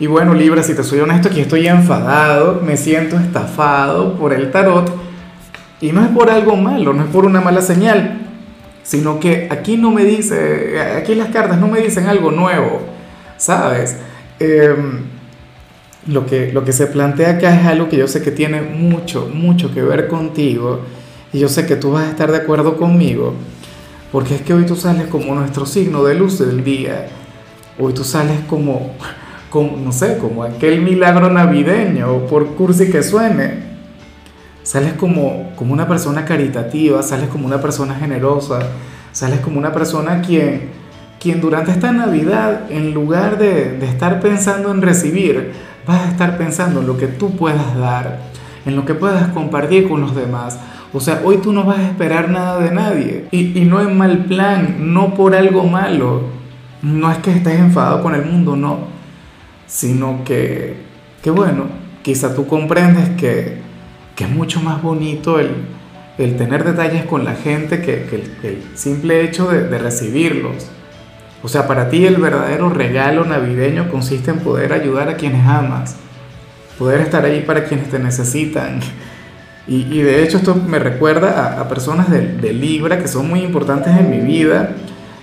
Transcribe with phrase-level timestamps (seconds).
[0.00, 4.50] Y bueno, Libra, si te soy honesto, aquí estoy enfadado, me siento estafado por el
[4.50, 4.90] tarot.
[5.82, 8.18] Y no es por algo malo, no es por una mala señal,
[8.82, 12.80] sino que aquí no me dice, aquí las cartas no me dicen algo nuevo,
[13.36, 13.98] ¿sabes?
[14.38, 15.02] Em,
[16.06, 19.28] lo, que, lo que se plantea acá es algo que yo sé que tiene mucho,
[19.30, 20.80] mucho que ver contigo.
[21.30, 23.34] Y yo sé que tú vas a estar de acuerdo conmigo,
[24.12, 27.06] porque es que hoy tú sales como nuestro signo de luz del día.
[27.78, 28.94] Hoy tú sales como
[29.50, 33.68] como, no sé, como aquel milagro navideño, por cursi que suene.
[34.62, 38.60] Sales como, como una persona caritativa, sales como una persona generosa,
[39.10, 40.68] sales como una persona quien,
[41.18, 45.52] quien durante esta Navidad, en lugar de, de estar pensando en recibir,
[45.86, 48.20] vas a estar pensando en lo que tú puedas dar,
[48.64, 50.60] en lo que puedas compartir con los demás.
[50.92, 53.24] O sea, hoy tú no vas a esperar nada de nadie.
[53.32, 56.22] Y, y no en mal plan, no por algo malo.
[56.82, 58.99] No es que estés enfadado con el mundo, no
[59.70, 60.74] sino que,
[61.22, 61.66] que bueno,
[62.02, 63.58] quizá tú comprendes que,
[64.16, 65.52] que, es mucho más bonito el,
[66.18, 70.66] el, tener detalles con la gente que, que el, el, simple hecho de, de recibirlos.
[71.42, 75.96] O sea, para ti el verdadero regalo navideño consiste en poder ayudar a quienes amas,
[76.76, 78.80] poder estar ahí para quienes te necesitan.
[79.68, 83.28] Y, y de hecho esto me recuerda a, a personas de, de, Libra que son
[83.28, 84.74] muy importantes en mi vida,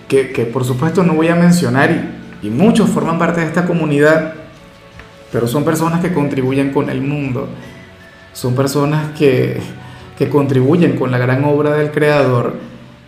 [0.08, 2.17] que, que por supuesto no voy a mencionar y,
[2.48, 4.36] y muchos forman parte de esta comunidad,
[5.31, 7.50] pero son personas que contribuyen con el mundo,
[8.33, 9.59] son personas que,
[10.17, 12.56] que contribuyen con la gran obra del Creador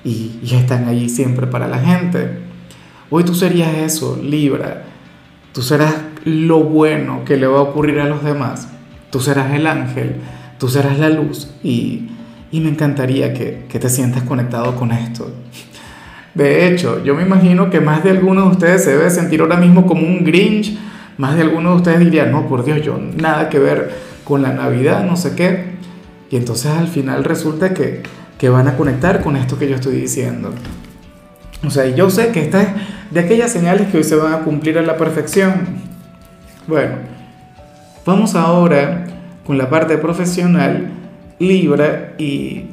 [0.04, 2.40] y, y están allí siempre para la gente.
[3.10, 4.84] Hoy tú serías eso, Libra.
[5.54, 8.70] Tú serás lo bueno que le va a ocurrir a los demás.
[9.12, 10.18] Tú serás el ángel,
[10.60, 12.10] tú serás la luz y,
[12.52, 15.32] y me encantaría que, que, te sientas conectado con esto.
[16.36, 19.58] De hecho, yo me imagino que más de alguno de ustedes se debe sentir ahora
[19.58, 20.78] mismo como un Grinch
[21.20, 23.92] más de algunos de ustedes dirían, no, por Dios, yo nada que ver
[24.24, 25.66] con la Navidad, no sé qué.
[26.32, 28.04] Y entonces al final resulta que,
[28.38, 30.54] que van a conectar con esto que yo estoy diciendo.
[31.68, 32.70] O sea, yo sé que esta es
[33.12, 35.82] de aquellas señales que hoy se van a cumplir a la perfección.
[36.68, 36.96] Bueno,
[38.06, 39.06] vamos ahora
[39.46, 40.88] con la parte profesional,
[41.38, 42.68] Libra, y,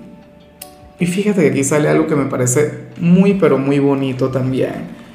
[1.00, 5.05] y fíjate que aquí sale algo que me parece muy, pero muy bonito también.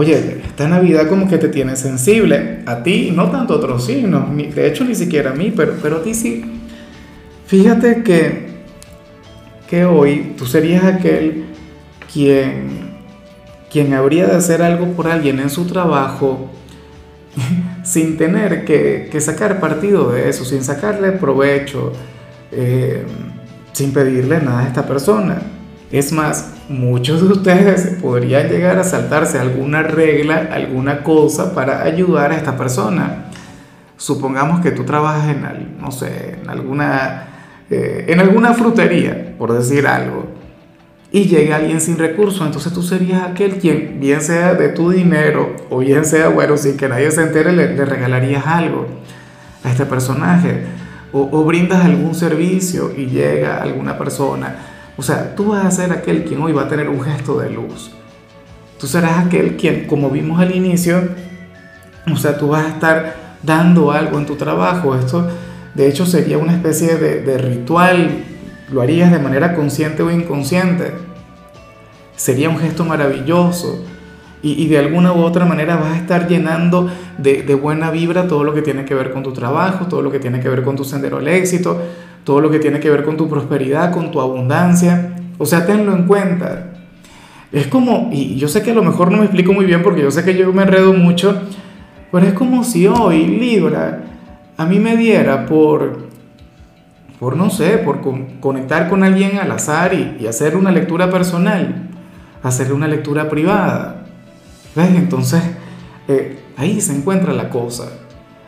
[0.00, 4.26] Oye, esta Navidad como que te tiene sensible, a ti, no tanto a otros signos,
[4.36, 6.44] de hecho ni siquiera a mí, pero, pero a ti sí.
[7.46, 8.46] Fíjate que,
[9.68, 11.46] que hoy tú serías aquel
[12.12, 12.92] quien,
[13.72, 16.48] quien habría de hacer algo por alguien en su trabajo
[17.82, 21.92] sin tener que, sacar partido de eso, sin sacarle provecho,
[22.52, 23.04] eh,
[23.72, 25.42] sin pedirle nada a esta persona.
[25.90, 32.32] Es más, muchos de ustedes podrían llegar a saltarse alguna regla, alguna cosa para ayudar
[32.32, 33.30] a esta persona.
[33.96, 37.28] Supongamos que tú trabajas en, no sé, en alguna,
[37.70, 40.26] eh, en alguna frutería, por decir algo,
[41.10, 45.56] y llega alguien sin recursos, entonces tú serías aquel quien, bien sea de tu dinero
[45.70, 48.86] o bien sea, bueno, sin que nadie se entere, le, le regalarías algo
[49.64, 50.64] a este personaje.
[51.10, 54.56] O, o brindas algún servicio y llega alguna persona
[54.98, 57.50] o sea, tú vas a ser aquel quien hoy va a tener un gesto de
[57.50, 57.92] luz.
[58.80, 61.08] Tú serás aquel quien, como vimos al inicio,
[62.12, 64.96] o sea, tú vas a estar dando algo en tu trabajo.
[64.96, 65.28] Esto,
[65.74, 68.24] de hecho, sería una especie de, ritual.
[68.72, 70.92] Lo harías de manera consciente o inconsciente.
[72.16, 73.84] Sería un gesto maravilloso.
[74.42, 78.26] Y, y, de alguna u otra manera vas a estar llenando de, de, buena vibra
[78.26, 80.62] todo lo que tiene que ver con tu trabajo, todo lo que tiene que ver
[80.62, 81.80] con tu sendero al éxito,
[82.24, 85.16] todo lo que tiene que ver con tu prosperidad, con tu abundancia.
[85.38, 86.72] O sea, tenlo en cuenta.
[87.52, 90.02] Es como, y yo sé que a lo mejor no me explico muy bien porque
[90.02, 91.40] yo sé que yo me enredo mucho,
[92.12, 94.04] pero es como si hoy Libra
[94.58, 96.08] a mí me diera por,
[97.18, 101.10] por no sé, por con, conectar con alguien al azar y, y hacer una lectura
[101.10, 101.88] personal,
[102.42, 104.06] hacer una lectura privada.
[104.74, 104.90] ¿Ves?
[104.94, 105.42] Entonces,
[106.08, 107.88] eh, ahí se encuentra la cosa,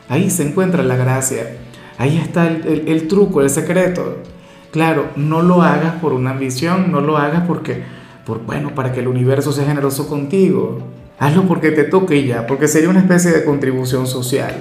[0.09, 1.57] ahí se encuentra la gracia.
[2.01, 4.17] Ahí está el, truco, el secreto.
[4.71, 7.83] Claro, no lo hagas por una ambición, no lo hagas porque,
[8.25, 10.79] por, bueno, para que el universo sea generoso contigo.
[11.19, 14.55] Hazlo porque te toque ya, porque sería una especie de contribución social.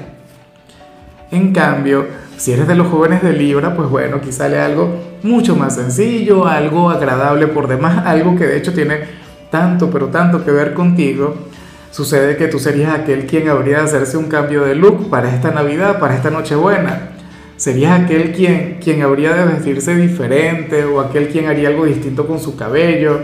[1.31, 5.57] En cambio, Si eres de los jóvenes de Libra, pues bueno, aquí sale algo mucho
[5.57, 8.99] más sencillo, algo agradable por demás, algo que de hecho tiene
[9.51, 11.37] tanto, pero tanto que ver contigo.
[11.91, 15.51] Sucede que tú serías aquel quien habría de hacerse un cambio de look para esta
[15.53, 17.13] Navidad, para esta Nochebuena.
[17.61, 22.41] Serías aquel quien, quien habría de vestirse diferente o aquel quien haría algo distinto con
[22.41, 23.21] su cabello.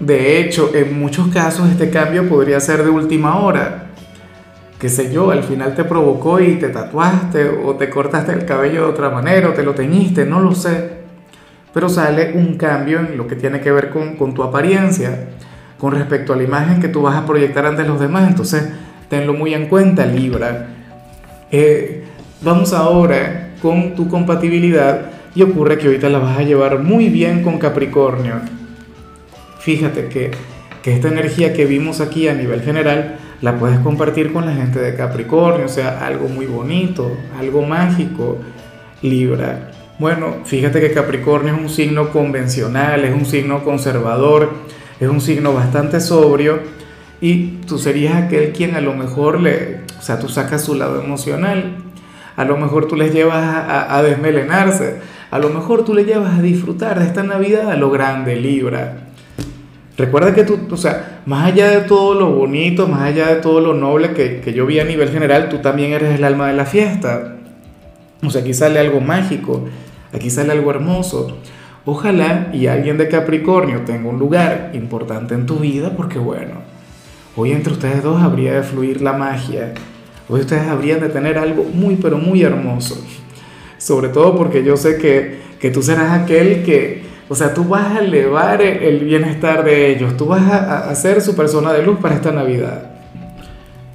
[0.00, 3.86] De hecho, en muchos casos este cambio podría ser de última hora
[4.80, 8.82] qué sé yo, al final te provocó y te tatuaste o te cortaste el cabello
[8.82, 10.96] de otra manera o te lo teñiste, no lo sé.
[11.72, 15.28] Pero sale un cambio en lo que tiene que ver con, con tu apariencia,
[15.78, 18.28] con respecto a la imagen que tú vas a proyectar ante los demás.
[18.28, 18.68] Entonces,
[19.08, 20.66] tenlo muy en cuenta, Libra.
[21.52, 22.04] Eh,
[22.42, 27.42] vamos ahora con tu compatibilidad y ocurre que ahorita la vas a llevar muy bien
[27.42, 28.34] con Capricornio.
[29.60, 30.30] Fíjate que,
[30.82, 34.80] que esta energía que vimos aquí a nivel general, la puedes compartir con la gente
[34.80, 38.38] de Capricornio, o sea, algo muy bonito, algo mágico,
[39.02, 39.72] Libra.
[39.98, 44.52] Bueno, fíjate que Capricornio es un signo convencional, es un signo conservador,
[45.00, 46.60] es un signo bastante sobrio
[47.20, 51.02] y tú serías aquel quien a lo mejor le, o sea, tú sacas su lado
[51.02, 51.76] emocional,
[52.36, 54.98] a lo mejor tú les llevas a, desmelenarse,
[55.30, 59.08] a lo mejor tú le llevas a disfrutar de esta Navidad a lo grande, Libra.
[59.96, 63.60] Recuerda que tú, o sea, más allá de todo lo bonito, más allá de todo
[63.60, 66.52] lo noble que, que, yo vi a nivel general, tú también eres el alma de
[66.54, 67.36] la fiesta.
[68.22, 69.64] O sea, aquí sale algo mágico,
[70.12, 71.38] aquí sale algo hermoso.
[71.86, 76.56] Ojalá y alguien de Capricornio tenga un lugar importante en tu vida porque bueno,
[77.36, 79.72] hoy entre ustedes dos habría de fluir la magia.
[80.28, 82.96] Hoy ustedes habrían de tener algo muy pero muy hermoso.
[83.78, 87.96] Sobre todo porque yo sé que, que tú serás aquel que o sea, tú vas
[87.96, 92.14] a elevar el bienestar de ellos, tú vas a, ser su persona de luz para
[92.14, 92.92] esta Navidad.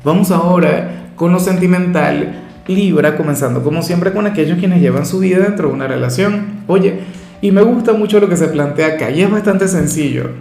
[0.03, 5.39] Vamos ahora con lo sentimental, Libra, comenzando como siempre con aquellos quienes llevan su vida
[5.39, 6.63] dentro de una relación.
[6.67, 6.99] Oye,
[7.41, 10.31] y me gusta mucho lo que se plantea acá y es bastante sencillo.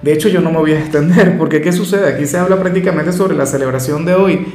[0.00, 2.14] De hecho, yo no me voy a extender porque ¿qué sucede?
[2.14, 4.46] Aquí se habla prácticamente sobre la celebración de hoy.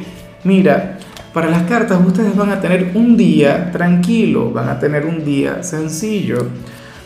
[0.43, 0.97] Mira,
[1.33, 5.63] para las cartas ustedes van a tener un día tranquilo, van a tener un día
[5.63, 6.47] sencillo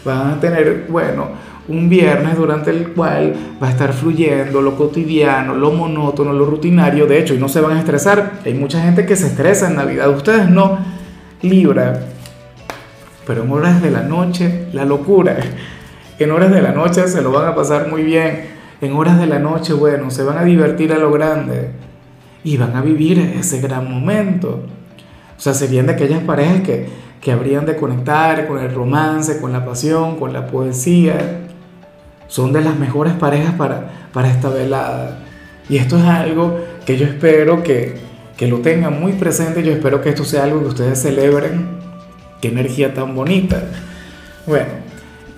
[0.07, 1.27] van a tener, bueno,
[1.67, 7.05] un viernes durante el cual va a estar fluyendo lo cotidiano, lo monótono, lo rutinario,
[7.05, 8.39] de hecho, y no se van a estresar.
[8.45, 10.79] Hay mucha gente que se estresa en Navidad, ustedes no,
[11.41, 11.99] Libra,
[13.27, 15.37] pero en horas de la noche, la locura.
[16.19, 18.57] En horas de la noche se lo van a pasar muy bien.
[18.81, 21.71] En horas de la noche, bueno, se van a divertir a lo grande
[22.47, 24.61] y van a vivir ese gran momento.
[25.37, 29.51] O sea, serían de aquellas parejas que que habrían de conectar con el romance, con
[29.51, 31.41] la pasión, con la poesía.
[32.27, 35.19] Son de las mejores parejas para, para esta velada.
[35.69, 37.95] Y esto es algo que yo espero que,
[38.37, 39.63] que lo tengan muy presente.
[39.63, 41.67] Yo espero que esto sea algo que ustedes celebren.
[42.41, 43.63] Qué energía tan bonita.
[44.45, 44.69] Bueno,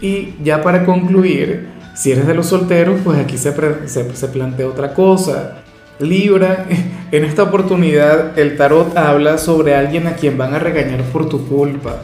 [0.01, 3.53] y ya para concluir, si eres de los solteros, pues aquí se,
[3.87, 5.63] se, se plantea otra cosa.
[5.99, 6.65] Libra,
[7.11, 11.47] en esta oportunidad el tarot habla sobre alguien a quien van a regañar por tu
[11.47, 12.03] culpa.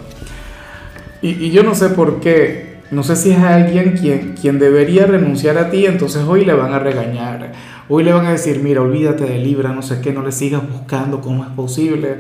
[1.22, 5.58] Y, yo no sé por qué, no sé si es alguien quien, quien debería renunciar
[5.58, 7.54] a ti, entonces hoy le van a regañar.
[7.88, 10.62] Hoy le van a decir, mira, olvídate de Libra, no sé qué, no le sigas
[10.70, 12.18] buscando, ¿cómo es posible?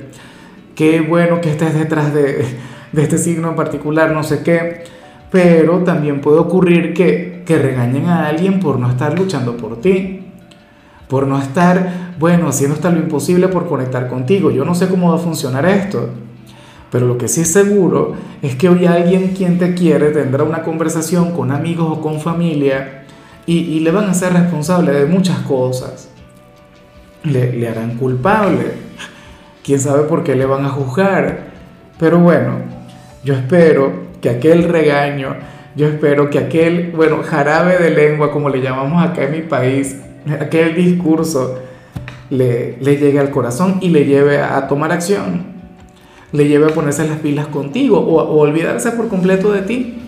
[0.75, 2.45] Qué bueno que estés detrás de,
[2.92, 4.83] de este signo en particular, no sé qué.
[5.31, 10.25] Pero también puede ocurrir que, que regañen a alguien por no estar luchando por ti
[11.07, 14.52] por no estar, bueno, haciendo hasta lo imposible por conectar contigo.
[14.52, 16.09] Yo no sé cómo va a funcionar esto,
[16.92, 20.64] pero lo que sí es seguro es que hoy alguien quien te quiere tendrá una
[20.64, 23.04] conversación con amigos o con familia
[23.47, 26.09] y, le van a ser responsable de muchas cosas.
[27.24, 28.74] Le, le harán culpable.
[29.64, 31.52] Quién sabe por qué le van a juzgar.
[32.00, 32.57] Pero bueno,
[33.24, 35.35] yo espero que aquel regaño,
[35.76, 39.97] yo espero que aquel, bueno, jarabe de lengua, como le llamamos acá en mi país,
[40.40, 41.60] aquel discurso
[42.30, 45.44] le, le llegue al corazón y le lleve a, tomar acción,
[46.32, 50.00] le lleve a ponerse las pilas contigo o, o olvidarse por completo de ti.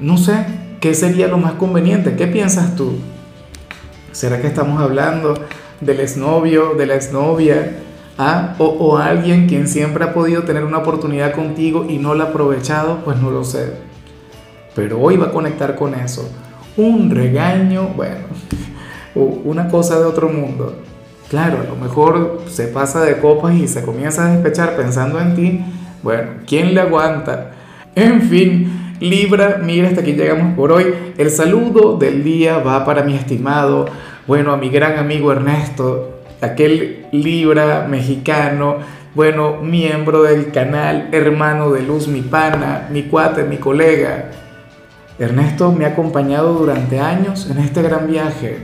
[0.00, 0.46] No sé,
[0.80, 2.14] ¿qué sería lo más conveniente?
[2.14, 2.92] ¿Qué piensas tú?
[4.12, 5.34] ¿Será que estamos hablando
[5.80, 7.78] del exnovio, de la exnovia?
[8.16, 8.54] ¿Ah?
[8.58, 12.26] O, o, alguien quien siempre ha podido tener una oportunidad contigo y no la ha
[12.28, 13.74] aprovechado, pues no lo sé.
[14.74, 16.28] Pero hoy va a conectar con eso.
[16.76, 18.26] Un regaño, bueno,
[19.14, 20.76] una cosa de otro mundo.
[21.28, 25.34] Claro, a lo mejor se pasa de copas y se comienza a despechar pensando en
[25.34, 25.64] ti.
[26.02, 27.50] Bueno, ¿quién le aguanta?
[27.94, 30.94] En fin, Libra, mira, hasta aquí llegamos por hoy.
[31.18, 33.86] El saludo del día va para mi estimado,
[34.26, 38.78] bueno, a mi gran amigo Ernesto, aquel Libra mexicano
[39.14, 44.30] bueno, miembro del canal, hermano de luz, mi pana, mi cuate, mi colega.
[45.18, 48.58] Ernesto me ha acompañado durante años en este gran viaje.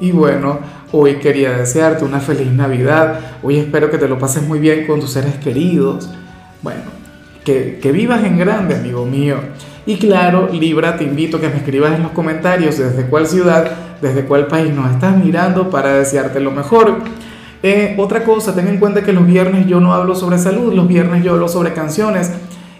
[0.00, 0.60] Y bueno,
[0.92, 3.20] hoy quería desearte una feliz Navidad.
[3.42, 6.08] Hoy espero que te lo pases muy bien con tus seres queridos.
[6.62, 6.82] Bueno,
[7.44, 9.36] que, que vivas en grande, amigo mío.
[9.86, 13.70] Y claro, Libra, te invito a que me escribas en los comentarios desde cuál ciudad,
[14.02, 16.98] desde cuál país nos estás mirando para desearte lo mejor.
[17.62, 20.86] Eh, otra cosa, ten en cuenta que los viernes yo no hablo sobre salud, los
[20.86, 22.30] viernes yo hablo sobre canciones.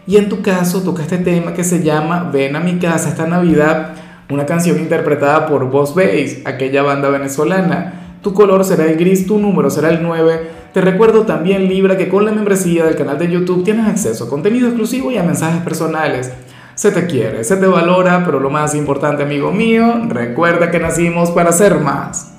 [0.06, 3.26] Y en tu caso toca este tema que se llama Ven a mi casa esta
[3.26, 3.94] Navidad,
[4.30, 8.16] una canción interpretada por Boss Bass, aquella banda venezolana.
[8.22, 10.58] Tu color será el gris, tu número será el 9.
[10.72, 14.28] Te recuerdo también, Libra, que con la membresía del canal de YouTube tienes acceso a
[14.28, 16.30] contenido exclusivo y a mensajes personales.
[16.74, 21.30] Se te quiere, se te valora, pero lo más importante, amigo mío, recuerda que nacimos
[21.30, 22.32] para ser más.